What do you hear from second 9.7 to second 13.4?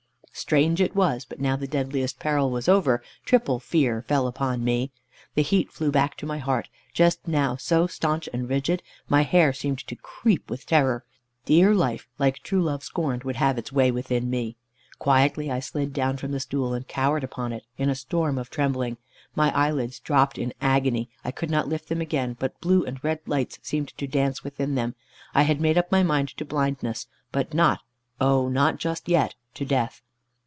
to creep with terror. Dear life, like true love scorned, would